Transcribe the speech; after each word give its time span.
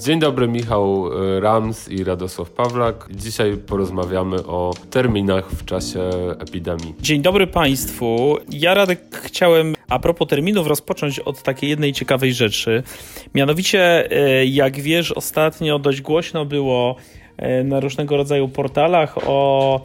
Dzień 0.00 0.20
dobry, 0.20 0.48
Michał 0.48 1.12
y, 1.12 1.40
Rams 1.40 1.88
i 1.88 2.04
Radosław 2.04 2.50
Pawlak. 2.50 3.08
Dzisiaj 3.10 3.56
porozmawiamy 3.56 4.36
o 4.36 4.72
terminach 4.90 5.50
w 5.50 5.64
czasie 5.64 6.00
epidemii. 6.38 6.94
Dzień 7.00 7.22
dobry 7.22 7.46
Państwu. 7.46 8.38
Ja 8.50 8.74
Radek 8.74 9.00
chciałem 9.16 9.74
a 9.88 9.98
propos 9.98 10.28
terminów 10.28 10.66
rozpocząć 10.66 11.18
od 11.18 11.42
takiej 11.42 11.70
jednej 11.70 11.92
ciekawej 11.92 12.34
rzeczy. 12.34 12.82
Mianowicie, 13.34 14.10
e, 14.10 14.46
jak 14.46 14.80
wiesz, 14.80 15.12
ostatnio 15.12 15.78
dość 15.78 16.00
głośno 16.00 16.44
było 16.44 16.96
e, 17.36 17.64
na 17.64 17.80
różnego 17.80 18.16
rodzaju 18.16 18.48
portalach 18.48 19.18
o 19.26 19.80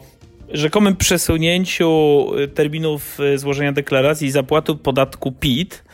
rzekomym 0.52 0.96
przesunięciu 0.96 2.26
terminów 2.54 3.18
złożenia 3.36 3.72
deklaracji 3.72 4.26
i 4.28 4.30
zapłaty 4.30 4.74
podatku 4.74 5.32
PIT. 5.32 5.85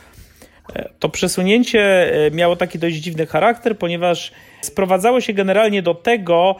To 0.99 1.09
przesunięcie 1.09 2.11
miało 2.31 2.55
taki 2.55 2.79
dość 2.79 2.95
dziwny 2.95 3.25
charakter, 3.25 3.77
ponieważ 3.77 4.31
sprowadzało 4.61 5.21
się 5.21 5.33
generalnie 5.33 5.81
do 5.81 5.95
tego, 5.95 6.55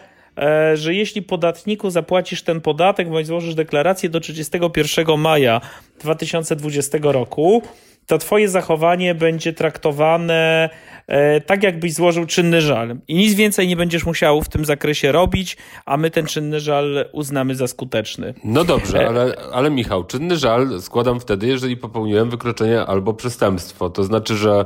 że 0.74 0.94
jeśli 0.94 1.22
podatniku 1.22 1.90
zapłacisz 1.90 2.42
ten 2.42 2.62
podatek 2.62 3.10
bądź 3.10 3.28
złożysz 3.28 3.56
deklarację 3.56 4.10
do 4.10 4.20
31 4.20 5.18
maja 5.18 5.62
2020 6.00 6.98
roku, 7.02 7.62
to 8.06 8.18
twoje 8.18 8.50
zachowanie 8.50 9.16
będzie 9.16 9.54
traktowane 9.54 10.70
e, 11.08 11.42
tak, 11.42 11.64
jakbyś 11.64 11.94
złożył 11.94 12.26
czynny 12.26 12.62
żal. 12.62 12.96
I 13.08 13.16
nic 13.16 13.34
więcej 13.34 13.68
nie 13.68 13.76
będziesz 13.76 14.06
musiał 14.06 14.42
w 14.42 14.50
tym 14.50 14.66
zakresie 14.66 15.12
robić, 15.12 15.58
a 15.86 15.98
my 15.98 16.12
ten 16.12 16.26
czynny 16.26 16.60
żal 16.60 17.06
uznamy 17.12 17.56
za 17.56 17.68
skuteczny. 17.68 18.34
No 18.44 18.64
dobrze, 18.64 19.08
ale, 19.08 19.36
ale 19.54 19.72
Michał, 19.72 20.04
czynny 20.04 20.38
żal 20.38 20.82
składam 20.82 21.20
wtedy, 21.20 21.48
jeżeli 21.48 21.78
popełniłem 21.78 22.30
wykroczenie 22.30 22.82
albo 22.82 23.14
przestępstwo. 23.14 23.90
To 23.90 24.04
znaczy, 24.04 24.36
że 24.36 24.66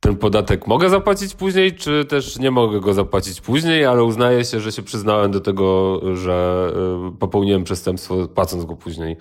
ten 0.00 0.16
podatek 0.16 0.66
mogę 0.66 0.90
zapłacić 0.90 1.34
później, 1.34 1.74
czy 1.74 2.04
też 2.04 2.38
nie 2.38 2.50
mogę 2.50 2.80
go 2.80 2.94
zapłacić 2.94 3.40
później, 3.40 3.84
ale 3.84 4.04
uznaję 4.04 4.44
się, 4.44 4.60
że 4.60 4.72
się 4.72 4.82
przyznałem 4.82 5.30
do 5.30 5.40
tego, 5.40 6.00
że 6.16 6.68
y, 7.08 7.18
popełniłem 7.18 7.64
przestępstwo, 7.64 8.28
płacąc 8.28 8.64
go 8.64 8.76
później. 8.76 9.16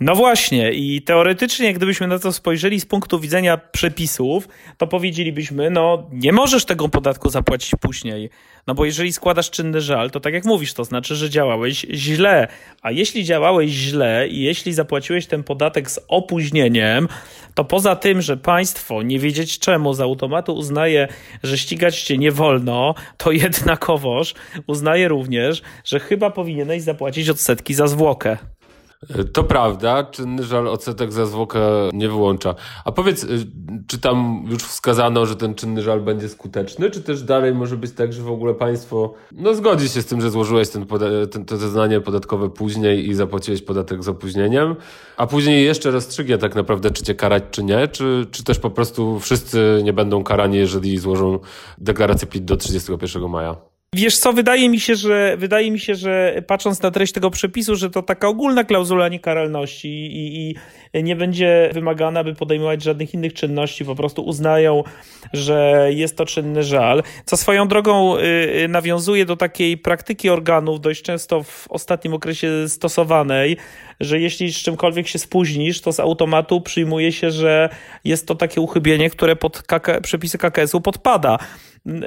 No 0.00 0.14
właśnie, 0.14 0.72
i 0.72 1.02
teoretycznie, 1.02 1.72
gdybyśmy 1.72 2.06
na 2.06 2.18
to 2.18 2.32
spojrzeli 2.32 2.80
z 2.80 2.86
punktu 2.86 3.20
widzenia 3.20 3.56
przepisów, 3.56 4.48
to 4.78 4.86
powiedzielibyśmy, 4.86 5.70
no 5.70 6.10
nie 6.12 6.32
możesz 6.32 6.64
tego 6.64 6.88
podatku 6.88 7.30
zapłacić 7.30 7.72
później. 7.80 8.30
No 8.66 8.74
bo 8.74 8.84
jeżeli 8.84 9.12
składasz 9.12 9.50
czynny 9.50 9.80
żal, 9.80 10.10
to 10.10 10.20
tak 10.20 10.34
jak 10.34 10.44
mówisz, 10.44 10.74
to 10.74 10.84
znaczy, 10.84 11.16
że 11.16 11.30
działałeś 11.30 11.86
źle. 11.90 12.48
A 12.82 12.90
jeśli 12.90 13.24
działałeś 13.24 13.70
źle 13.70 14.28
i 14.28 14.42
jeśli 14.42 14.72
zapłaciłeś 14.72 15.26
ten 15.26 15.42
podatek 15.42 15.90
z 15.90 16.00
opóźnieniem, 16.08 17.08
to 17.54 17.64
poza 17.64 17.96
tym, 17.96 18.22
że 18.22 18.36
państwo 18.36 19.02
nie 19.02 19.18
wiedzieć 19.18 19.58
czemu 19.58 19.94
z 19.94 20.00
automatu 20.00 20.54
uznaje, 20.54 21.08
że 21.42 21.58
ścigać 21.58 22.02
cię 22.02 22.18
nie 22.18 22.32
wolno, 22.32 22.94
to 23.16 23.32
jednakowoż 23.32 24.34
uznaje 24.66 25.08
również, 25.08 25.62
że 25.84 26.00
chyba 26.00 26.30
powinieneś 26.30 26.82
zapłacić 26.82 27.28
odsetki 27.28 27.74
za 27.74 27.86
zwłokę. 27.86 28.38
To 29.32 29.44
prawda, 29.44 30.04
czynny 30.04 30.44
żal 30.44 30.68
odsetek 30.68 31.12
za 31.12 31.26
zwłokę 31.26 31.60
nie 31.92 32.08
wyłącza. 32.08 32.54
A 32.84 32.92
powiedz, 32.92 33.24
y, 33.24 33.46
czy 33.86 33.98
tam 33.98 34.44
już 34.48 34.62
wskazano, 34.62 35.26
że 35.26 35.36
ten 35.36 35.54
czynny 35.54 35.82
żal 35.82 36.00
będzie 36.00 36.28
skuteczny, 36.28 36.90
czy 36.90 37.02
też 37.02 37.22
dalej 37.22 37.54
może 37.54 37.76
być 37.76 37.92
tak, 37.92 38.12
że 38.12 38.22
w 38.22 38.30
ogóle 38.30 38.54
państwo 38.54 39.14
no, 39.32 39.54
zgodzi 39.54 39.88
się 39.88 40.02
z 40.02 40.06
tym, 40.06 40.20
że 40.20 40.30
złożyłeś 40.30 40.68
ten, 40.68 40.86
ten, 41.30 41.44
to 41.44 41.56
zeznanie 41.56 42.00
podatkowe 42.00 42.50
później 42.50 43.08
i 43.08 43.14
zapłaciłeś 43.14 43.62
podatek 43.62 44.04
z 44.04 44.08
opóźnieniem, 44.08 44.76
a 45.16 45.26
później 45.26 45.64
jeszcze 45.64 45.90
rozstrzygnie 45.90 46.38
tak 46.38 46.54
naprawdę, 46.54 46.90
czy 46.90 47.02
cię 47.02 47.14
karać, 47.14 47.42
czy 47.50 47.64
nie, 47.64 47.88
czy, 47.88 48.26
czy 48.30 48.44
też 48.44 48.58
po 48.58 48.70
prostu 48.70 49.20
wszyscy 49.20 49.80
nie 49.84 49.92
będą 49.92 50.24
karani, 50.24 50.56
jeżeli 50.56 50.98
złożą 50.98 51.38
deklarację 51.78 52.28
PIT 52.28 52.44
do 52.44 52.56
31 52.56 53.28
maja? 53.28 53.56
Wiesz 53.94 54.18
co, 54.18 54.32
wydaje 54.32 54.68
mi 54.68 54.80
się, 54.80 54.94
że 54.94 55.36
wydaje 55.36 55.70
mi 55.70 55.80
się, 55.80 55.94
że 55.94 56.42
patrząc 56.46 56.82
na 56.82 56.90
treść 56.90 57.12
tego 57.12 57.30
przepisu, 57.30 57.76
że 57.76 57.90
to 57.90 58.02
taka 58.02 58.28
ogólna 58.28 58.64
klauzula 58.64 59.08
niekaralności 59.08 59.88
i, 59.88 60.54
i 60.94 61.02
nie 61.02 61.16
będzie 61.16 61.70
wymagana, 61.74 62.24
by 62.24 62.34
podejmować 62.34 62.82
żadnych 62.82 63.14
innych 63.14 63.34
czynności, 63.34 63.84
po 63.84 63.94
prostu 63.94 64.22
uznają, 64.22 64.82
że 65.32 65.88
jest 65.90 66.16
to 66.16 66.26
czynny 66.26 66.62
żal, 66.62 67.02
co 67.24 67.36
swoją 67.36 67.68
drogą 67.68 68.16
y, 68.16 68.20
y, 68.64 68.68
nawiązuje 68.68 69.24
do 69.24 69.36
takiej 69.36 69.78
praktyki 69.78 70.30
organów 70.30 70.80
dość 70.80 71.02
często 71.02 71.42
w 71.42 71.66
ostatnim 71.68 72.14
okresie 72.14 72.68
stosowanej, 72.68 73.56
że 74.00 74.20
jeśli 74.20 74.52
z 74.52 74.56
czymkolwiek 74.56 75.08
się 75.08 75.18
spóźnisz, 75.18 75.80
to 75.80 75.92
z 75.92 76.00
automatu 76.00 76.60
przyjmuje 76.60 77.12
się, 77.12 77.30
że 77.30 77.68
jest 78.04 78.26
to 78.26 78.34
takie 78.34 78.60
uchybienie, 78.60 79.10
które 79.10 79.36
pod 79.36 79.62
KK, 79.62 80.00
przepisy 80.02 80.38
KKS-u 80.38 80.80
podpada 80.80 81.38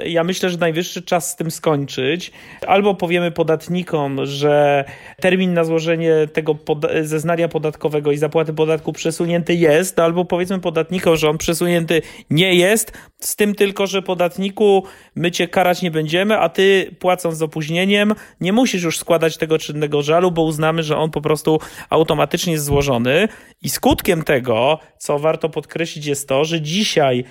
ja 0.04 0.24
myślę, 0.24 0.50
że 0.50 0.58
najwyższy 0.58 1.02
czas 1.02 1.30
z 1.30 1.36
tym 1.36 1.50
skończyć. 1.50 2.32
Albo 2.66 2.94
powiemy 2.94 3.30
podatnikom, 3.30 4.26
że 4.26 4.84
termin 5.20 5.54
na 5.54 5.64
złożenie 5.64 6.12
tego 6.32 6.56
zeznania 7.02 7.48
podatkowego 7.48 8.12
i 8.12 8.16
zapłaty 8.16 8.54
podatku 8.54 8.92
przesunięty 8.92 9.54
jest, 9.54 9.98
albo 9.98 10.24
powiedzmy 10.24 10.58
podatnikom, 10.58 11.16
że 11.16 11.30
on 11.30 11.38
przesunięty 11.38 12.02
nie 12.30 12.54
jest, 12.54 12.92
z 13.20 13.36
tym 13.36 13.54
tylko, 13.54 13.86
że 13.86 14.02
podatniku 14.02 14.84
my 15.14 15.30
cię 15.30 15.48
karać 15.48 15.82
nie 15.82 15.90
będziemy, 15.90 16.38
a 16.38 16.48
ty 16.48 16.96
płacąc 16.98 17.36
z 17.36 17.42
opóźnieniem 17.42 18.14
nie 18.40 18.52
musisz 18.52 18.82
już 18.82 18.98
składać 18.98 19.36
tego 19.36 19.58
czynnego 19.58 20.02
żalu, 20.02 20.30
bo 20.30 20.42
uznamy, 20.42 20.82
że 20.82 20.96
on 20.96 21.10
po 21.10 21.20
prostu 21.20 21.60
automatycznie 21.90 22.52
jest 22.52 22.64
złożony. 22.64 23.28
I 23.62 23.70
skutkiem 23.70 24.22
tego, 24.22 24.78
co 24.98 25.18
warto 25.18 25.48
podkreślić, 25.48 26.06
jest 26.06 26.28
to, 26.28 26.44
że 26.44 26.60
dzisiaj 26.60 27.24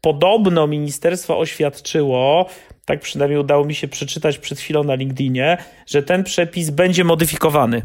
podobno 0.00 0.66
ministerstwo 0.66 1.38
oświadczyło, 1.38 2.48
tak 2.84 3.00
przynajmniej 3.00 3.40
udało 3.40 3.64
mi 3.64 3.74
się 3.74 3.88
przeczytać 3.88 4.38
przed 4.38 4.58
chwilą 4.58 4.84
na 4.84 4.94
LinkedInie, 4.94 5.58
że 5.86 6.02
ten 6.02 6.24
przepis 6.24 6.70
będzie 6.70 7.04
modyfikowany. 7.04 7.82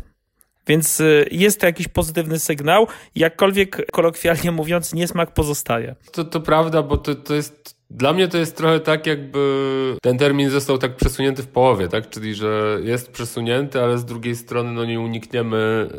Więc 0.68 1.00
y, 1.00 1.28
jest 1.32 1.60
to 1.60 1.66
jakiś 1.66 1.88
pozytywny 1.88 2.40
sygnał, 2.40 2.88
jakkolwiek 3.16 3.92
kolokwialnie 3.92 4.52
mówiąc, 4.52 4.94
niesmak 4.94 5.34
pozostaje. 5.34 5.96
To, 6.12 6.24
to 6.24 6.42
prawda, 6.42 6.84
bo 6.84 6.98
to, 6.98 7.16
to 7.16 7.36
jest 7.36 7.81
dla 7.96 8.14
mnie 8.14 8.28
to 8.28 8.38
jest 8.38 8.58
trochę 8.58 8.80
tak, 8.80 9.08
jakby 9.08 9.98
ten 10.02 10.18
termin 10.18 10.50
został 10.50 10.78
tak 10.78 10.96
przesunięty 10.96 11.44
w 11.44 11.48
połowie, 11.48 11.88
tak? 11.88 12.10
Czyli, 12.10 12.36
że 12.36 12.80
jest 12.84 13.12
przesunięty, 13.12 13.82
ale 13.82 13.98
z 13.98 14.06
drugiej 14.06 14.36
strony 14.36 14.72
no 14.72 14.86
nie 14.86 15.00
unikniemy 15.00 15.90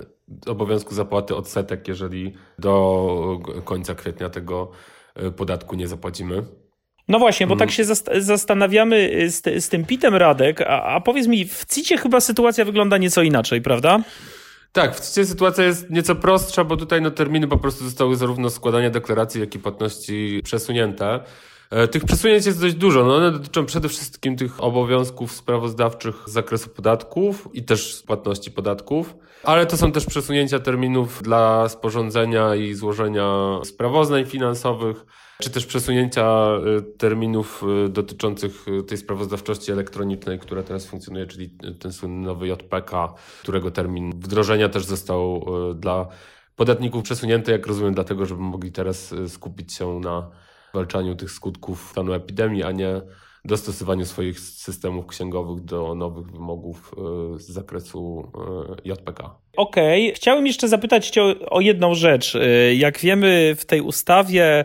obowiązku 0.47 0.94
zapłaty 0.94 1.36
odsetek, 1.36 1.88
jeżeli 1.88 2.34
do 2.58 3.41
końca 3.64 3.94
kwietnia 3.94 4.31
tego 4.31 4.72
E, 5.14 5.31
podatku 5.31 5.76
nie 5.76 5.88
zapłacimy. 5.88 6.42
No 7.08 7.19
właśnie, 7.19 7.47
bo 7.47 7.56
tak 7.56 7.69
mm. 7.69 7.72
się 7.72 7.84
zastanawiamy 8.20 9.31
z, 9.31 9.64
z 9.64 9.69
tym 9.69 9.84
pitem 9.84 10.14
Radek, 10.14 10.60
a, 10.60 10.82
a 10.82 11.00
powiedz 11.00 11.26
mi, 11.26 11.44
w 11.44 11.64
CIT-ie 11.64 11.98
chyba 11.98 12.20
sytuacja 12.20 12.64
wygląda 12.64 12.98
nieco 12.98 13.22
inaczej, 13.22 13.62
prawda? 13.62 14.02
Tak, 14.72 14.97
w 14.97 15.14
CIT 15.14 15.28
sytuacja 15.28 15.64
jest 15.64 15.91
nieco 15.91 16.14
prostsza, 16.14 16.64
bo 16.64 16.76
tutaj 16.76 17.02
no, 17.02 17.10
terminy 17.10 17.48
po 17.48 17.58
prostu 17.58 17.84
zostały 17.84 18.16
zarówno 18.16 18.50
składania 18.50 18.91
deklaracji, 18.91 19.41
jak 19.41 19.54
i 19.54 19.58
płatności 19.58 20.41
przesunięte. 20.44 21.20
E, 21.72 21.88
tych 21.88 22.04
przesunięć 22.04 22.46
jest 22.46 22.60
dość 22.60 22.74
dużo. 22.74 23.04
No 23.04 23.16
one 23.16 23.32
dotyczą 23.32 23.66
przede 23.66 23.88
wszystkim 23.88 24.36
tych 24.36 24.64
obowiązków 24.64 25.32
sprawozdawczych 25.32 26.22
z 26.26 26.32
zakresu 26.32 26.70
podatków 26.70 27.48
i 27.52 27.64
też 27.64 28.02
płatności 28.06 28.50
podatków, 28.50 29.14
ale 29.44 29.66
to 29.66 29.76
są 29.76 29.92
też 29.92 30.06
przesunięcia 30.06 30.58
terminów 30.58 31.22
dla 31.22 31.69
sporządzenia 31.69 32.54
i 32.54 32.74
złożenia 32.74 33.58
sprawozdań 33.64 34.24
finansowych, 34.24 35.04
czy 35.42 35.50
też 35.50 35.66
przesunięcia 35.66 36.24
e, 36.24 36.82
terminów 36.98 37.64
e, 37.84 37.88
dotyczących 37.88 38.66
tej 38.88 38.98
sprawozdawczości 38.98 39.72
elektronicznej, 39.72 40.38
która 40.38 40.62
teraz 40.62 40.86
funkcjonuje, 40.86 41.26
czyli 41.26 41.50
ten 41.80 41.92
słynny 41.92 42.26
nowy 42.26 42.48
JPK, 42.48 43.14
którego 43.42 43.70
termin 43.70 44.10
wdrożenia 44.10 44.68
też 44.68 44.84
został 44.84 45.46
dla 45.75 46.06
podatników 46.56 47.02
przesunięty, 47.02 47.52
jak 47.52 47.66
rozumiem, 47.66 47.94
dlatego, 47.94 48.26
żeby 48.26 48.42
mogli 48.42 48.72
teraz 48.72 49.14
skupić 49.28 49.75
się 49.75 50.00
na 50.00 50.30
zwalczaniu 50.72 51.14
tych 51.14 51.30
skutków 51.30 51.88
stanu 51.90 52.12
epidemii, 52.12 52.62
a 52.62 52.72
nie 52.72 53.00
dostosowaniu 53.44 54.04
swoich 54.04 54.40
systemów 54.40 55.06
księgowych 55.06 55.64
do 55.64 55.94
nowych 55.94 56.26
wymogów 56.26 56.94
e, 57.34 57.38
z 57.38 57.46
zakresu 57.46 58.32
e, 58.84 58.88
JPK. 58.88 59.36
Okej, 59.56 60.06
okay. 60.06 60.14
chciałem 60.14 60.46
jeszcze 60.46 60.69
zapytać 60.69 61.10
Cię 61.10 61.22
o 61.50 61.60
jedną 61.60 61.94
rzecz. 61.94 62.36
E, 62.36 62.74
jak 62.74 62.98
wiemy, 62.98 63.54
w 63.58 63.64
tej 63.64 63.80
ustawie 63.80 64.64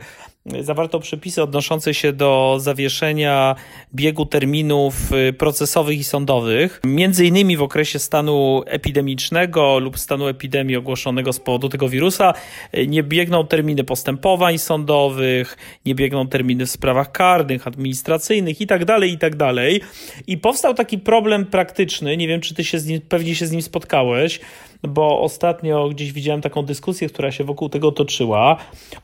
zawarto 0.62 1.00
przepisy 1.00 1.44
odnoszące 1.44 1.94
się 1.94 2.14
do 2.14 2.58
zawieszenia 2.60 3.56
biegu 3.96 4.26
terminów 4.26 5.12
y, 5.12 5.34
procesowych 5.34 6.00
i 6.00 6.04
sądowych, 6.04 6.82
między 6.86 7.26
innymi 7.26 7.58
w 7.58 7.62
okresie 7.62 8.00
stanu 8.00 8.64
epidemicznego 8.66 9.80
lub 9.80 10.00
stanu 10.00 10.28
epidemii 10.28 10.76
ogłoszonego 10.76 11.34
z 11.34 11.40
powodu 11.40 11.70
tego 11.70 11.90
wirusa, 11.90 12.34
y, 12.78 12.88
nie 12.88 13.04
biegną 13.04 13.48
terminy 13.48 13.84
postępowań 13.84 14.58
sądowych, 14.58 15.58
nie 15.86 15.96
biegną 15.96 16.28
terminy 16.28 16.66
w 16.66 16.72
sprawach 16.72 17.12
karnych, 17.12 17.68
administracyjnych 17.68 18.62
itd., 18.62 18.86
tak 18.86 19.04
itd. 19.04 19.38
Tak 19.38 19.90
I 20.28 20.38
powstał 20.38 20.74
taki 20.74 20.98
problem 20.98 21.46
praktyczny, 21.46 22.18
nie 22.18 22.28
wiem 22.28 22.42
czy 22.42 22.56
ty 22.56 22.64
się 22.64 22.80
z 22.80 22.86
nim, 22.86 23.02
pewnie 23.02 23.36
się 23.36 23.48
z 23.48 23.52
nim 23.52 23.62
spotkałeś, 23.62 24.40
bo 24.83 25.21
ostatnio 25.21 25.89
gdzieś 25.89 26.12
widziałem 26.12 26.41
taką 26.41 26.63
dyskusję, 26.63 27.09
która 27.09 27.31
się 27.31 27.44
wokół 27.44 27.69
tego 27.69 27.91
toczyła. 27.91 28.57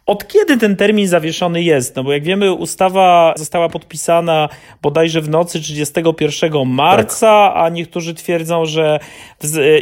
Od 0.05 0.27
kiedy 0.27 0.57
ten 0.57 0.75
termin 0.75 1.07
zawieszony 1.07 1.63
jest? 1.63 1.95
No 1.95 2.03
bo 2.03 2.13
jak 2.13 2.23
wiemy, 2.23 2.53
ustawa 2.53 3.33
została 3.37 3.69
podpisana 3.69 4.49
bodajże 4.81 5.21
w 5.21 5.29
nocy 5.29 5.61
31 5.61 6.65
marca, 6.65 7.51
tak. 7.53 7.63
a 7.63 7.69
niektórzy 7.69 8.13
twierdzą, 8.13 8.65
że 8.65 8.99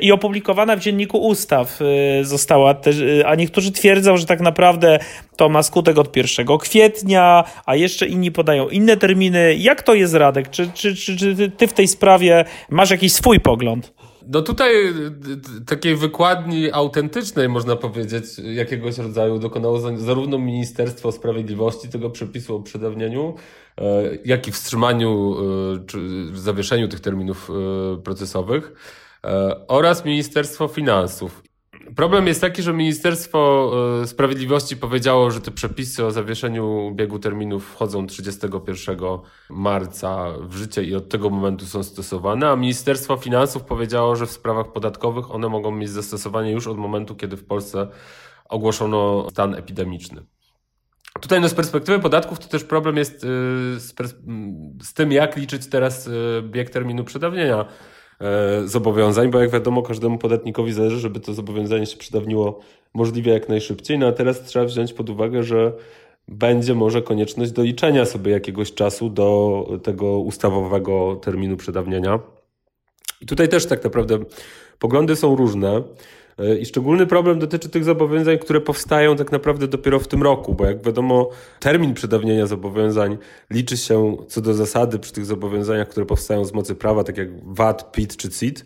i 0.02 0.12
opublikowana 0.12 0.76
w 0.76 0.80
dzienniku 0.80 1.18
ustaw 1.18 1.80
y, 1.82 2.26
została 2.26 2.74
też, 2.74 2.98
y, 2.98 3.24
a 3.26 3.36
niektórzy 3.36 3.72
twierdzą, 3.72 4.18
że 4.18 4.26
tak 4.26 4.42
naprawdę 4.42 5.00
to 5.36 5.50
ma 5.50 5.64
skutek 5.64 5.98
od 5.98 6.18
1 6.18 6.58
kwietnia, 6.58 7.44
a 7.66 7.76
jeszcze 7.76 8.08
inni 8.08 8.32
podają 8.32 8.70
inne 8.70 8.98
terminy. 8.98 9.56
Jak 9.56 9.84
to 9.84 9.94
jest, 9.94 10.14
Radek? 10.14 10.50
Czy, 10.50 10.72
czy, 10.74 10.96
czy, 10.96 11.18
czy 11.18 11.52
ty 11.58 11.68
w 11.68 11.74
tej 11.74 11.88
sprawie 11.88 12.46
masz 12.70 12.92
jakiś 12.92 13.14
swój 13.14 13.40
pogląd? 13.40 14.01
No 14.28 14.42
tutaj 14.42 14.74
takiej 15.68 15.96
wykładni 15.96 16.72
autentycznej, 16.72 17.50
można 17.50 17.76
powiedzieć, 17.76 18.26
jakiegoś 18.44 18.98
rodzaju 18.98 19.40
dokonało 19.40 19.98
zarówno 19.98 20.38
Ministerstwo 20.38 21.12
Sprawiedliwości 21.12 21.90
tego 21.90 22.10
przepisu 22.10 22.56
o 22.56 22.60
przedawnieniu, 22.60 23.36
e, 23.78 23.84
jak 24.26 24.48
i 24.48 24.52
wstrzymaniu 24.52 25.36
e, 25.36 25.86
czy 25.86 26.00
zawieszeniu 26.34 26.88
tych 26.88 27.00
terminów 27.00 27.50
e, 27.50 28.02
procesowych 28.02 28.74
oraz 29.68 30.06
Ministerstwo 30.06 30.68
Finansów. 30.68 31.44
Problem 31.96 32.28
jest 32.28 32.42
taki, 32.42 32.62
że 32.62 32.74
Ministerstwo 32.74 33.72
e, 34.04 34.08
Sprawiedliwości 34.08 34.78
powiedziało, 34.78 35.32
że 35.32 35.42
te 35.42 35.52
przepisy 35.52 36.06
o 36.06 36.12
zawieszeniu 36.12 36.92
biegu 36.96 37.20
terminów 37.20 37.66
wchodzą 37.66 38.08
31 38.08 38.98
marca 39.50 40.26
w 40.42 40.56
życie 40.56 40.84
i 40.84 40.96
od 40.96 41.10
tego 41.10 41.30
momentu 41.30 41.66
są 41.66 41.84
stosowane, 41.84 42.50
a 42.50 42.56
Ministerstwo 42.56 43.18
Finansów 43.18 43.64
powiedziało, 43.64 44.16
że 44.16 44.26
w 44.26 44.32
sprawach 44.32 44.72
podatkowych 44.72 45.32
one 45.32 45.50
mogą 45.50 45.72
mieć 45.72 45.90
zastosowanie 45.90 46.52
już 46.52 46.68
od 46.68 46.78
momentu, 46.78 47.16
kiedy 47.16 47.38
w 47.38 47.46
Polsce 47.46 47.88
ogłoszono 48.50 49.28
stan 49.30 49.56
epidemiczny. 49.56 50.24
Tutaj 51.22 51.42
no, 51.42 51.50
z 51.50 51.54
perspektywy 51.54 52.00
podatków 52.00 52.40
to 52.40 52.48
też 52.48 52.64
problem 52.64 52.98
jest 52.98 53.16
e, 53.16 53.28
z, 53.80 53.94
z 54.84 54.94
tym, 54.94 55.12
jak 55.12 55.38
liczyć 55.38 55.68
teraz 55.68 56.08
e, 56.08 56.12
bieg 56.42 56.70
terminu 56.70 57.04
przedawnienia 57.04 57.66
zobowiązań, 58.66 59.32
bo 59.32 59.40
jak 59.40 59.50
wiadomo, 59.50 59.82
każdemu 59.82 60.18
podatnikowi 60.18 60.74
zależy, 60.74 61.00
żeby 61.00 61.20
to 61.20 61.34
zobowiązanie 61.34 61.86
się 61.86 61.98
przedawniło 61.98 62.60
możliwie 62.94 63.34
jak 63.34 63.50
najszybciej. 63.50 64.00
No 64.00 64.08
a 64.08 64.12
teraz 64.12 64.42
trzeba 64.42 64.66
wziąć 64.66 64.94
pod 64.94 65.10
uwagę, 65.10 65.44
że 65.44 65.74
będzie 66.28 66.76
może 66.76 67.02
konieczność 67.02 67.52
doliczenia 67.52 68.06
sobie 68.06 68.32
jakiegoś 68.32 68.74
czasu 68.74 69.10
do 69.10 69.66
tego 69.84 70.20
ustawowego 70.20 71.16
terminu 71.16 71.58
przedawnienia. 71.58 72.20
I 73.22 73.26
tutaj 73.26 73.50
też 73.50 73.66
tak 73.66 73.84
naprawdę 73.84 74.20
poglądy 74.80 75.16
są 75.16 75.36
różne. 75.36 75.82
E, 76.40 76.58
I 76.58 76.66
szczególny 76.66 77.06
problem 77.06 77.40
dotyczy 77.40 77.70
tych 77.70 77.84
zobowiązań, 77.84 78.38
które 78.38 78.62
powstają 78.62 79.16
tak 79.16 79.32
naprawdę 79.32 79.68
dopiero 79.68 80.00
w 80.00 80.08
tym 80.08 80.24
roku, 80.24 80.54
bo 80.54 80.66
jak 80.66 80.84
wiadomo, 80.84 81.30
termin 81.60 81.94
przedawnienia 81.94 82.48
zobowiązań 82.48 83.18
liczy 83.50 83.78
się 83.78 84.18
co 84.28 84.42
do 84.42 84.54
zasady 84.54 85.00
przy 85.00 85.14
tych 85.14 85.26
zobowiązaniach, 85.26 85.88
które 85.88 86.06
powstają 86.06 86.46
z 86.46 86.54
mocy 86.54 86.76
prawa, 86.76 87.04
tak 87.04 87.18
jak 87.18 87.28
VAT, 87.46 87.92
PIT 87.92 88.18
czy 88.18 88.30
CIT, 88.30 88.66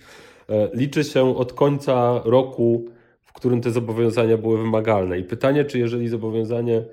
e, 0.49 0.69
liczy 0.73 1.03
się 1.03 1.37
od 1.37 1.53
końca 1.53 2.21
roku, 2.25 2.85
w 3.23 3.33
którym 3.33 3.61
te 3.61 3.71
zobowiązania 3.71 4.37
były 4.37 4.57
wymagalne. 4.57 5.19
I 5.19 5.23
pytanie, 5.23 5.65
czy 5.65 5.79
jeżeli 5.79 6.07
zobowiązanie 6.07 6.83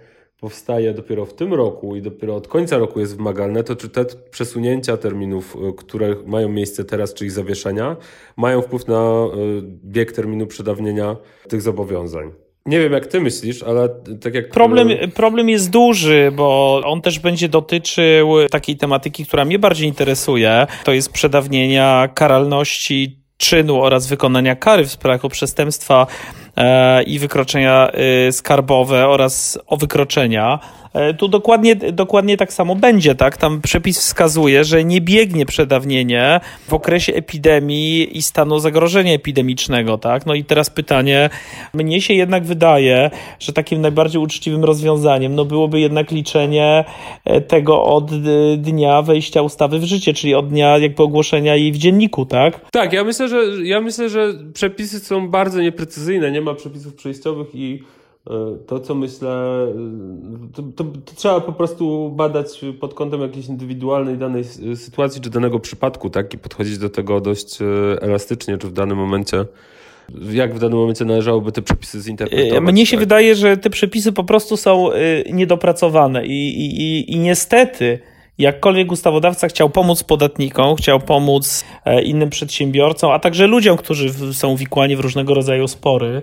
powstaje 0.42 0.94
dopiero 0.94 1.26
w 1.26 1.34
tym 1.34 1.54
roku 1.54 1.96
i 1.96 2.02
dopiero 2.02 2.36
od 2.36 2.48
końca 2.48 2.78
roku 2.78 3.00
jest 3.00 3.16
wymagalne, 3.16 3.64
to 3.64 3.76
czy 3.76 3.88
te 3.88 4.04
przesunięcia 4.30 4.96
terminów, 4.96 5.56
y, 5.56 5.72
które 5.72 6.16
mają 6.26 6.48
miejsce 6.48 6.84
teraz, 6.84 7.14
czyli 7.14 7.30
zawieszenia, 7.30 7.96
mają 8.36 8.62
wpływ 8.62 8.88
na 8.88 9.26
y, 9.26 9.62
bieg 9.84 10.12
terminu 10.12 10.46
przedawnienia 10.46 11.16
tych 11.48 11.62
zobowiązań? 11.62 12.30
Nie 12.66 12.80
wiem, 12.80 12.92
jak 12.92 13.06
ty 13.06 13.20
myślisz, 13.20 13.62
ale 13.62 13.88
tak 14.20 14.34
jak. 14.34 14.50
Problem, 14.50 14.88
problem 15.14 15.48
jest 15.48 15.70
duży, 15.70 16.32
bo 16.36 16.80
on 16.84 17.02
też 17.02 17.18
będzie 17.18 17.48
dotyczył 17.48 18.48
takiej 18.50 18.76
tematyki, 18.76 19.26
która 19.26 19.44
mnie 19.44 19.58
bardziej 19.58 19.88
interesuje. 19.88 20.66
To 20.84 20.92
jest 20.92 21.12
przedawnienia 21.12 22.08
karalności 22.14 23.22
czynu 23.36 23.82
oraz 23.82 24.06
wykonania 24.06 24.56
kary 24.56 24.84
w 24.84 24.92
sprawach 24.92 25.24
o 25.24 25.28
przestępstwa 25.28 26.06
i 27.06 27.18
wykroczenia 27.18 27.90
e, 27.90 28.32
skarbowe 28.32 29.08
oraz 29.08 29.58
o 29.66 29.76
wykroczenia. 29.76 30.58
E, 30.94 31.14
tu 31.14 31.28
dokładnie, 31.28 31.76
dokładnie 31.76 32.36
tak 32.36 32.52
samo 32.52 32.74
będzie, 32.74 33.14
tak? 33.14 33.36
Tam 33.36 33.60
przepis 33.60 33.98
wskazuje, 33.98 34.64
że 34.64 34.84
nie 34.84 35.00
biegnie 35.00 35.46
przedawnienie 35.46 36.40
w 36.68 36.74
okresie 36.74 37.14
epidemii 37.14 38.18
i 38.18 38.22
stanu 38.22 38.58
zagrożenia 38.58 39.12
epidemicznego, 39.12 39.98
tak? 39.98 40.26
No 40.26 40.34
i 40.34 40.44
teraz 40.44 40.70
pytanie, 40.70 41.30
mnie 41.74 42.00
się 42.00 42.14
jednak 42.14 42.44
wydaje, 42.44 43.10
że 43.40 43.52
takim 43.52 43.80
najbardziej 43.80 44.22
uczciwym 44.22 44.64
rozwiązaniem 44.64 45.34
no 45.34 45.44
byłoby 45.44 45.80
jednak 45.80 46.10
liczenie 46.10 46.84
e, 47.24 47.40
tego 47.40 47.84
od 47.84 48.10
dnia 48.56 49.02
wejścia 49.02 49.42
ustawy 49.42 49.78
w 49.78 49.84
życie, 49.84 50.14
czyli 50.14 50.34
od 50.34 50.48
dnia 50.48 50.78
jakby 50.78 51.02
ogłoszenia 51.02 51.56
jej 51.56 51.72
w 51.72 51.78
dzienniku, 51.78 52.26
tak? 52.26 52.60
Tak, 52.70 52.92
ja 52.92 53.04
myślę, 53.04 53.28
że 53.28 53.44
ja 53.62 53.80
myślę, 53.80 54.08
że 54.08 54.34
przepisy 54.54 55.00
są 55.00 55.28
bardzo 55.28 55.60
nieprecyzyjne, 55.60 56.30
nie 56.30 56.41
ma 56.42 56.54
przepisów 56.54 56.94
przejściowych 56.94 57.54
i 57.54 57.82
E, 58.30 58.56
to, 58.66 58.80
co 58.80 58.94
myślę, 58.94 59.30
e, 59.30 60.52
to, 60.54 60.62
to, 60.62 60.84
to, 60.84 61.14
trzeba 61.14 61.40
po 61.40 61.52
prostu 61.52 62.10
badać 62.10 62.60
pod 62.80 62.94
kątem 62.94 63.20
jakiejś 63.20 63.46
indywidualnej 63.46 64.18
danej 64.18 64.44
sytuacji 64.74 65.20
czy 65.20 65.30
danego 65.30 65.60
przypadku, 65.60 66.10
tak? 66.10 66.34
I 66.34 66.38
podchodzić 66.38 66.78
do 66.78 66.90
tego 66.90 67.20
dość 67.20 67.62
e, 67.62 67.64
elastycznie, 68.02 68.58
czy 68.58 68.66
w 68.66 68.72
danym 68.72 68.98
momencie 68.98 69.44
jak 70.30 70.54
w 70.54 70.58
danym 70.58 70.78
momencie 70.78 71.04
należałoby 71.04 71.52
te 71.52 71.62
przepisy 71.62 72.00
zinterpretować. 72.00 72.72
Mnie 72.72 72.86
się 72.86 72.96
tak? 72.96 73.00
wydaje, 73.00 73.34
że 73.34 73.56
te 73.56 73.70
przepisy 73.70 74.12
po 74.12 74.24
prostu 74.24 74.56
są 74.56 74.88
niedopracowane 75.32 76.26
i, 76.26 76.66
i, 76.66 77.12
i 77.12 77.18
niestety 77.18 77.98
jakkolwiek 78.38 78.92
ustawodawca 78.92 79.48
chciał 79.48 79.70
pomóc 79.70 80.02
podatnikom, 80.02 80.76
chciał 80.76 81.00
pomóc 81.00 81.64
innym 82.04 82.30
przedsiębiorcom, 82.30 83.10
a 83.10 83.18
także 83.18 83.46
ludziom, 83.46 83.76
którzy 83.76 84.34
są 84.34 84.56
wikłani 84.56 84.96
w 84.96 85.00
różnego 85.00 85.34
rodzaju 85.34 85.68
spory, 85.68 86.22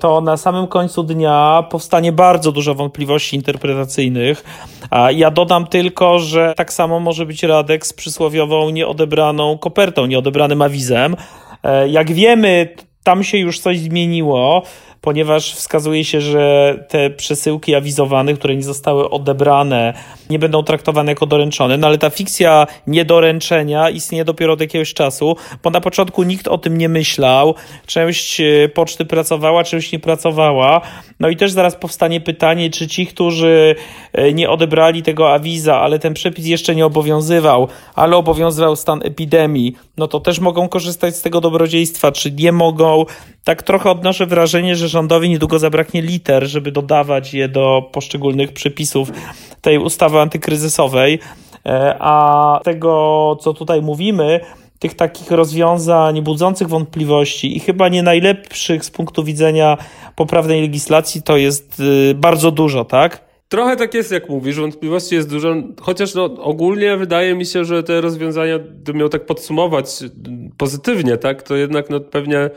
to 0.00 0.20
na 0.20 0.36
samym 0.36 0.66
końcu 0.66 1.02
dnia 1.02 1.64
powstanie 1.70 2.12
bardzo 2.12 2.52
dużo 2.52 2.74
wątpliwości 2.74 3.36
interpretacyjnych. 3.36 4.44
A 4.90 5.10
ja 5.10 5.30
dodam 5.30 5.66
tylko, 5.66 6.18
że 6.18 6.54
tak 6.56 6.72
samo 6.72 7.00
może 7.00 7.26
być 7.26 7.42
Radek 7.42 7.86
z 7.86 7.92
przysłowiową 7.92 8.70
nieodebraną 8.70 9.58
kopertą, 9.58 10.06
nieodebranym 10.06 10.62
awizem. 10.62 11.16
E, 11.62 11.88
jak 11.88 12.12
wiemy, 12.12 12.74
tam 13.04 13.24
się 13.24 13.38
już 13.38 13.58
coś 13.58 13.78
zmieniło 13.78 14.62
ponieważ 15.00 15.54
wskazuje 15.54 16.04
się, 16.04 16.20
że 16.20 16.74
te 16.88 17.10
przesyłki 17.10 17.74
awizowane, 17.74 18.34
które 18.34 18.56
nie 18.56 18.62
zostały 18.62 19.10
odebrane, 19.10 19.94
nie 20.30 20.38
będą 20.38 20.62
traktowane 20.62 21.12
jako 21.12 21.26
doręczone. 21.26 21.76
No 21.76 21.86
ale 21.86 21.98
ta 21.98 22.10
fikcja 22.10 22.66
niedoręczenia 22.86 23.90
istnieje 23.90 24.24
dopiero 24.24 24.52
od 24.52 24.60
jakiegoś 24.60 24.94
czasu, 24.94 25.36
bo 25.62 25.70
na 25.70 25.80
początku 25.80 26.22
nikt 26.22 26.48
o 26.48 26.58
tym 26.58 26.78
nie 26.78 26.88
myślał. 26.88 27.54
Część 27.86 28.40
e, 28.40 28.68
poczty 28.68 29.04
pracowała, 29.04 29.64
część 29.64 29.92
nie 29.92 29.98
pracowała. 29.98 30.80
No 31.20 31.28
i 31.28 31.36
też 31.36 31.52
zaraz 31.52 31.76
powstanie 31.76 32.20
pytanie, 32.20 32.70
czy 32.70 32.88
ci, 32.88 33.06
którzy 33.06 33.74
e, 34.12 34.32
nie 34.32 34.50
odebrali 34.50 35.02
tego 35.02 35.32
awiza, 35.32 35.80
ale 35.80 35.98
ten 35.98 36.14
przepis 36.14 36.46
jeszcze 36.46 36.74
nie 36.74 36.86
obowiązywał, 36.86 37.68
ale 37.94 38.16
obowiązywał 38.16 38.76
stan 38.76 39.00
epidemii, 39.04 39.76
no 39.96 40.08
to 40.08 40.20
też 40.20 40.40
mogą 40.40 40.68
korzystać 40.68 41.16
z 41.16 41.22
tego 41.22 41.40
dobrodziejstwa, 41.40 42.12
czy 42.12 42.32
nie 42.32 42.52
mogą. 42.52 43.04
Tak 43.44 43.62
trochę 43.62 43.90
odnoszę 43.90 44.26
wrażenie, 44.26 44.76
że 44.76 44.88
rządowi 44.88 45.28
niedługo 45.30 45.58
zabraknie 45.58 46.02
liter, 46.02 46.46
żeby 46.46 46.72
dodawać 46.72 47.34
je 47.34 47.48
do 47.48 47.88
poszczególnych 47.92 48.52
przepisów 48.52 49.12
tej 49.60 49.78
ustawy 49.78 50.18
antykryzysowej. 50.18 51.18
E, 51.66 51.96
a 52.00 52.60
tego, 52.64 53.36
co 53.40 53.54
tutaj 53.54 53.82
mówimy, 53.82 54.40
tych 54.80 54.94
takich 54.94 55.30
rozwiązań 55.30 56.22
budzących 56.22 56.68
wątpliwości 56.68 57.56
i 57.56 57.60
chyba 57.60 57.88
nie 57.88 58.02
najlepszych 58.02 58.84
z 58.84 58.90
punktu 58.90 59.24
widzenia 59.24 59.78
poprawnej 60.16 60.62
legislacji, 60.62 61.22
to 61.22 61.36
jest 61.36 61.80
y, 61.80 62.14
bardzo 62.14 62.50
dużo, 62.50 62.84
tak? 62.84 63.30
Trochę 63.48 63.76
tak 63.76 63.94
jest, 63.94 64.12
jak 64.12 64.28
mówisz, 64.28 64.56
wątpliwości 64.56 65.14
jest 65.14 65.30
dużo, 65.30 65.54
chociaż 65.80 66.14
no, 66.14 66.24
ogólnie 66.24 66.96
wydaje 66.96 67.34
mi 67.34 67.46
się, 67.46 67.64
że 67.64 67.82
te 67.82 68.00
rozwiązania, 68.00 68.58
gdybym 68.58 69.00
miał 69.00 69.08
tak 69.08 69.26
podsumować 69.26 69.86
pozytywnie, 70.58 71.16
tak, 71.16 71.42
to 71.42 71.56
jednak 71.56 71.90
no, 71.90 72.00
pewnie 72.00 72.50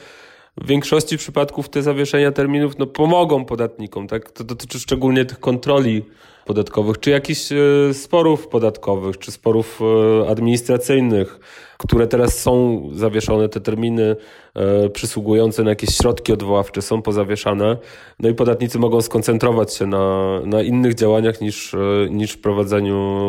w 0.58 0.68
większości 0.68 1.18
przypadków 1.18 1.70
te 1.70 1.82
zawieszenia 1.82 2.32
terminów 2.32 2.78
no, 2.78 2.88
pomogą 2.88 3.46
podatnikom. 3.46 4.08
Tak? 4.08 4.32
To 4.32 4.44
dotyczy 4.44 4.80
szczególnie 4.80 5.26
tych 5.26 5.40
kontroli 5.40 6.04
podatkowych, 6.46 7.00
czy 7.00 7.10
jakichś 7.10 7.52
e, 7.52 7.94
sporów 7.94 8.48
podatkowych, 8.48 9.18
czy 9.18 9.32
sporów 9.32 9.80
e, 9.82 10.30
administracyjnych, 10.30 11.40
które 11.78 12.08
teraz 12.08 12.40
są 12.40 12.82
zawieszone, 12.94 13.50
te 13.50 13.62
terminy 13.62 14.16
e, 14.56 14.90
przysługujące 14.90 15.64
na 15.64 15.70
jakieś 15.70 15.98
środki 15.98 16.34
odwoławcze 16.34 16.82
są 16.82 17.02
pozawieszane, 17.02 17.78
no 18.20 18.30
i 18.30 18.34
podatnicy 18.34 18.80
mogą 18.80 19.02
skoncentrować 19.02 19.74
się 19.74 19.88
na, 19.88 20.40
na 20.46 20.62
innych 20.62 20.94
działaniach 20.94 21.42
niż, 21.42 21.76
niż 22.10 22.38
prowadzeniu 22.38 23.24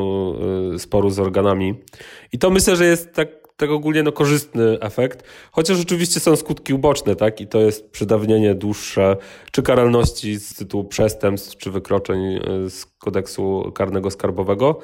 sporu 0.79 1.11
z 1.11 1.19
organami. 1.19 1.75
I 2.33 2.39
to 2.39 2.51
myślę, 2.51 2.77
że 2.77 2.85
jest 2.85 3.13
tak 3.13 3.44
tak 3.57 3.71
ogólnie 3.71 4.03
no, 4.03 4.13
korzystny 4.13 4.81
efekt, 4.81 5.25
chociaż 5.53 5.81
oczywiście 5.81 6.21
są 6.21 6.37
skutki 6.37 6.75
uboczne, 6.75 7.17
tak? 7.17 7.41
I 7.41 7.47
to 7.47 7.61
jest 7.61 7.91
przedawnienie 7.91 8.55
dłuższe, 8.55 9.17
czy 9.53 9.63
karalności 9.63 10.37
z 10.37 10.55
tytułu 10.55 10.85
przestępstw, 10.85 11.57
czy 11.57 11.71
wykroczeń 11.71 12.21
e, 12.37 12.41
z 12.71 12.87
kodeksu 12.87 13.73
karnego 13.75 14.11
skarbowego, 14.11 14.81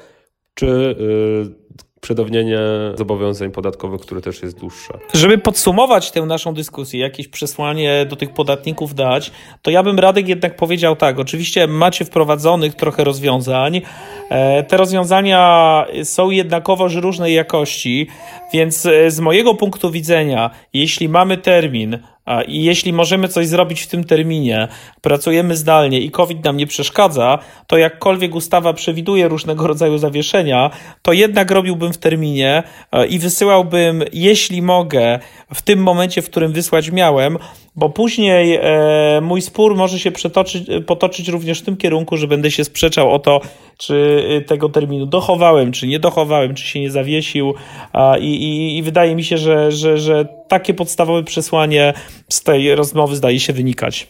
czy 0.53 0.95
yy, 0.99 1.60
przedawnienie 2.01 2.59
zobowiązań 2.95 3.51
podatkowych, 3.51 4.01
które 4.01 4.21
też 4.21 4.41
jest 4.41 4.59
dłuższe. 4.59 4.93
Żeby 5.13 5.37
podsumować 5.37 6.11
tę 6.11 6.21
naszą 6.21 6.53
dyskusję, 6.53 6.99
jakieś 6.99 7.27
przesłanie 7.27 8.05
do 8.09 8.15
tych 8.15 8.33
podatników 8.33 8.95
dać, 8.95 9.31
to 9.61 9.71
ja 9.71 9.83
bym 9.83 9.99
Radek 9.99 10.27
jednak 10.27 10.55
powiedział 10.55 10.95
tak. 10.95 11.19
Oczywiście 11.19 11.67
macie 11.67 12.05
wprowadzonych 12.05 12.75
trochę 12.75 13.03
rozwiązań. 13.03 13.81
E, 14.29 14.63
te 14.63 14.77
rozwiązania 14.77 15.85
są 16.03 16.29
jednakowoż 16.29 16.95
różnej 16.95 17.33
jakości, 17.33 18.07
więc 18.53 18.85
e, 18.85 19.11
z 19.11 19.19
mojego 19.19 19.53
punktu 19.53 19.91
widzenia, 19.91 20.49
jeśli 20.73 21.09
mamy 21.09 21.37
termin, 21.37 21.99
i 22.47 22.63
jeśli 22.63 22.93
możemy 22.93 23.27
coś 23.27 23.47
zrobić 23.47 23.81
w 23.81 23.87
tym 23.87 24.03
terminie, 24.03 24.67
pracujemy 25.01 25.55
zdalnie 25.55 25.99
i 25.99 26.11
COVID 26.11 26.43
nam 26.43 26.57
nie 26.57 26.67
przeszkadza, 26.67 27.39
to 27.67 27.77
jakkolwiek 27.77 28.35
ustawa 28.35 28.73
przewiduje 28.73 29.27
różnego 29.27 29.67
rodzaju 29.67 29.97
zawieszenia, 29.97 30.69
to 31.01 31.13
jednak 31.13 31.51
robiłbym 31.51 31.93
w 31.93 31.97
terminie 31.97 32.63
i 33.09 33.19
wysyłałbym, 33.19 34.03
jeśli 34.13 34.61
mogę, 34.61 35.19
w 35.53 35.61
tym 35.61 35.83
momencie, 35.83 36.21
w 36.21 36.29
którym 36.29 36.51
wysłać 36.51 36.91
miałem, 36.91 37.37
bo 37.75 37.89
później 37.89 38.59
e, 38.61 39.21
mój 39.21 39.41
spór 39.41 39.75
może 39.75 39.99
się 39.99 40.11
przetoczyć, 40.11 40.67
potoczyć 40.87 41.27
również 41.27 41.59
w 41.59 41.65
tym 41.65 41.77
kierunku, 41.77 42.17
że 42.17 42.27
będę 42.27 42.51
się 42.51 42.63
sprzeczał 42.63 43.11
o 43.11 43.19
to, 43.19 43.41
czy 43.77 44.25
tego 44.47 44.69
terminu 44.69 45.05
dochowałem, 45.05 45.71
czy 45.71 45.87
nie 45.87 45.99
dochowałem, 45.99 46.55
czy 46.55 46.67
się 46.67 46.79
nie 46.79 46.91
zawiesił 46.91 47.53
a, 47.93 48.17
i, 48.17 48.25
i, 48.25 48.77
i 48.77 48.83
wydaje 48.83 49.15
mi 49.15 49.23
się, 49.23 49.37
że, 49.37 49.71
że, 49.71 49.97
że 49.97 50.27
takie 50.47 50.73
podstawowe 50.73 51.23
przesłanie 51.23 51.93
z 52.29 52.43
tej 52.43 52.75
rozmowy 52.75 53.15
zdaje 53.15 53.39
się 53.39 53.53
wynikać. 53.53 54.07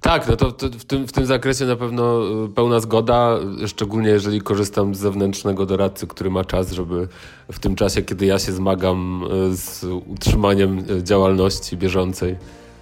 Tak, 0.00 0.28
no 0.28 0.36
to, 0.36 0.68
w, 0.78 0.84
tym, 0.84 1.08
w 1.08 1.12
tym 1.12 1.26
zakresie 1.26 1.64
na 1.64 1.76
pewno 1.76 2.22
y, 2.44 2.48
pełna 2.48 2.80
zgoda, 2.80 3.38
szczególnie 3.66 4.08
jeżeli 4.08 4.40
korzystam 4.40 4.94
z 4.94 4.98
zewnętrznego 4.98 5.66
doradcy, 5.66 6.06
który 6.06 6.30
ma 6.30 6.44
czas, 6.44 6.72
żeby 6.72 7.08
w 7.52 7.58
tym 7.58 7.76
czasie, 7.76 8.02
kiedy 8.02 8.26
ja 8.26 8.38
się 8.38 8.52
zmagam 8.52 9.24
z 9.50 9.84
utrzymaniem 9.84 10.84
działalności 11.02 11.76
bieżącej, 11.76 12.36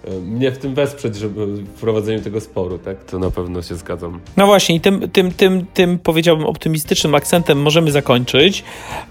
mnie 0.09 0.51
w 0.51 0.57
tym 0.57 0.75
wesprzeć, 0.75 1.15
żeby 1.15 1.47
w 1.47 1.69
prowadzeniu 1.69 2.21
tego 2.21 2.41
sporu, 2.41 2.77
tak? 2.77 3.03
To 3.03 3.19
na 3.19 3.31
pewno 3.31 3.61
się 3.61 3.75
zgadzam. 3.75 4.19
No 4.37 4.45
właśnie, 4.45 4.75
i 4.75 4.81
tym, 4.81 5.09
tym, 5.11 5.31
tym, 5.31 5.65
tym 5.73 5.99
powiedziałbym 5.99 6.45
optymistycznym 6.45 7.15
akcentem 7.15 7.61
możemy 7.61 7.91
zakończyć. 7.91 8.63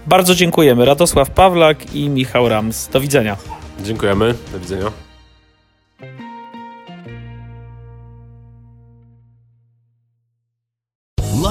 Bardzo 0.07 0.35
dziękujemy. 0.35 0.85
Radosław 0.85 1.29
Pawlak 1.29 1.95
i 1.95 2.09
Michał 2.09 2.49
Rams. 2.49 2.87
Do 2.87 3.01
widzenia. 3.01 3.37
Dziękujemy. 3.83 4.33
Do 4.53 4.59
widzenia. 4.59 5.06